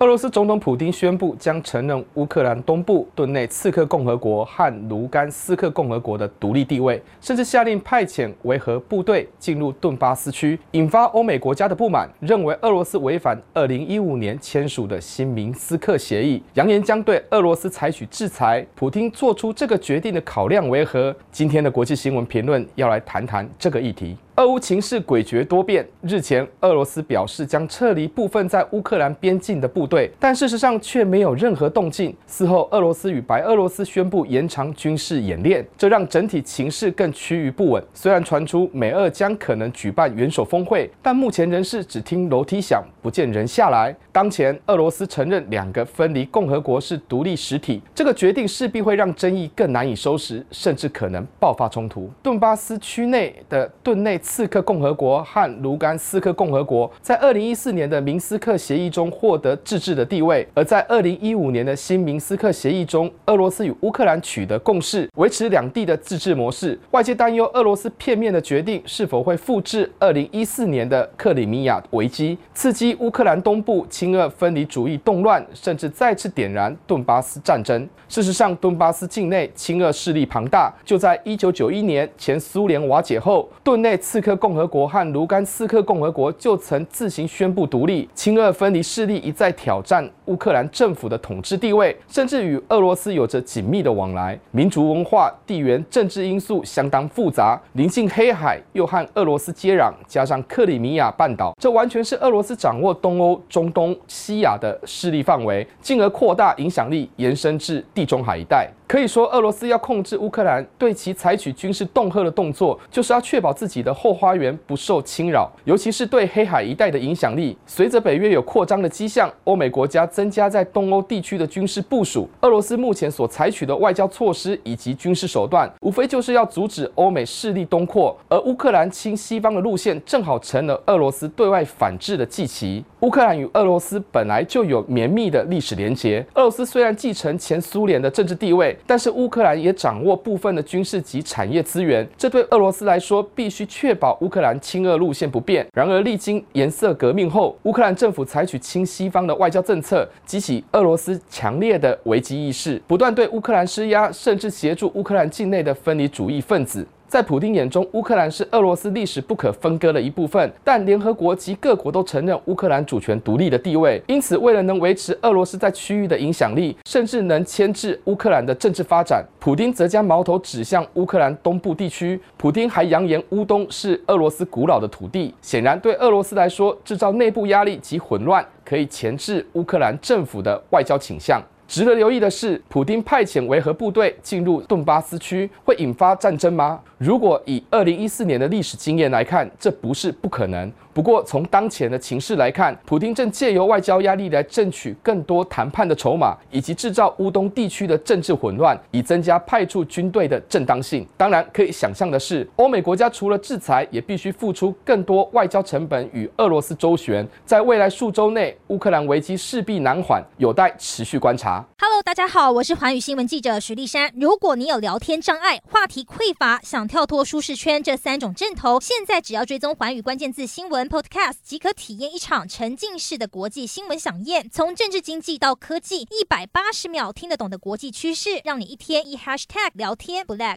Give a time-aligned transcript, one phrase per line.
[0.00, 18.64] 俄罗斯总统普丁宣布将承认乌克兰东部顿内刺客共和国和卢甘斯克共和国的独立地位，甚至下令派遣维和部队进入顿巴斯区，引发欧美国家的不满，认为俄罗斯违反2015年签署的新明斯克协议，扬言将对俄罗斯采取制裁。
[18.76, 21.12] 普丁做出这个决定的考量为何？
[21.32, 24.16] 今天的国际新闻评论要来谈谈这个议题。
[24.38, 25.84] 俄乌情势诡谲多变。
[26.00, 32.14] 日前，俄罗斯表示将撤离部分在乌克兰边境的部队，但事实上却没有任何动静。
[32.28, 37.82] 事后，俄罗斯与白俄罗斯宣布延长军事演练，这让整体情势更趋于不稳。
[37.92, 43.92] 虽然传出美俄将可能举办元首峰会，但目前仍是只听楼梯响，不见人下来。
[44.12, 52.08] 当前，俄罗斯承认两个分离共和国是独立实体，这个决定势必会让争议更难以收拾，甚至可能爆发冲突。
[52.22, 54.16] 顿巴斯区内的顿内。
[54.28, 66.78] 刺客共和国和卢甘斯克共和国在二零一四年的明斯克协议中获得自治的地位，而在二零一五年的新明斯克协议中，俄罗斯与乌克兰取得共识，维持两地的自治模式。
[66.90, 77.88] 外界担忧俄罗斯片面的决定是否会复制二零一四年的克里米亚危机，刺激乌克兰东部亲俄分离主义动乱，甚至再次点燃顿巴斯战争。
[78.10, 84.17] 事实上，顿巴斯境内亲俄势力庞大，就在一九九一年前苏联瓦解后，顿内刺。
[84.18, 94.36] 刺客共和国和卢甘斯克共和国就曾自行宣布独立，亲俄分离势力一再挑战乌克兰政府的统治地位，甚至与俄罗斯有着紧密的往来。
[94.50, 108.68] 民族文化、地缘政治因素相当复杂，临近黑海又和俄罗斯接壤，加上克里米亚半岛，这完全是俄罗斯掌握东欧、中东、西亚的势力范围，进而扩大影响力，延伸至地中海一带。
[108.88, 117.54] 可以说，俄罗斯要控制乌克兰，对其采取军事恫吓的动作，就是要确保自己的后后花园不受侵扰，尤其是对黑海一带的影响力。
[117.66, 128.16] 随着北约有扩张的迹象，欧美国家增加在东欧地区的军事部署，俄罗斯目前所采取的外交措施以及军事手段，无非就是要阻止欧美势力东扩。
[128.30, 132.82] 而乌克兰亲西方的路线，正好成了俄罗斯对外反制的祭旗。
[133.00, 138.74] 乌克兰与俄罗斯本来就有绵密的历史连结，俄罗斯虽然继承前苏联的政治地位。
[138.86, 145.66] 但是乌克兰也掌握部分的军事及产业资源，这对俄罗斯来说必须确确保乌克兰亲俄路线不变。
[145.72, 156.86] 然而，历经颜色革命后，乌克兰政府采取亲西方的外交政策，激起俄罗斯强烈的危机意识，不断对乌克兰施压，甚至协助乌克兰境内的分离主义分子。
[157.08, 164.02] 在普丁眼中，乌克兰是俄罗斯历史不可分割的一部分，但联合国及各国都承认乌克兰主权独立的地位。
[164.06, 172.20] 因此，为了能维持俄罗斯在区域的影响力，甚至能牵制乌克兰的政治发展，普丁则将矛头指向乌克兰东部地区。
[172.36, 175.34] 普丁还扬言，乌东是俄罗斯古老的土地。
[175.40, 181.42] 显然，对俄罗斯来说，制造内部压力及混乱，可以钳制乌克兰政府的外交倾向。
[181.68, 186.80] 值得留意的是，普丁派遣维和部队进入顿巴斯区，会引发战争吗？
[186.96, 190.72] 如果以二零一四年的历史经验来看，这不是不可能。
[190.98, 201.06] 不过，从当前的情势来看，普丁正借由外交压力来争取更多谈判的筹码，以及制造乌东地区的政治混乱，以增加派驻军队的正当性。
[201.16, 207.24] 当然，可以想象的是，欧美国家除了制裁，也必须付出更多外交成本与俄罗斯周旋。
[207.46, 211.64] 在未来数周内，乌克兰危机势必难缓，有待持续观察。
[211.78, 214.10] Hello，大家好，我是环宇新闻记者徐丽珊。
[214.16, 220.87] 如果你有聊天障碍、话题匮乏，想跳脱舒适圈这三种阵头，现在只要追踪环宇关键字新闻。
[220.88, 230.56] Podcast 即可体验一场沉浸式的国际新闻飨宴，从政治经济到科技，一百八十秒听得懂的国际趋势，让你一天一 Hashtag 聊天不 lag。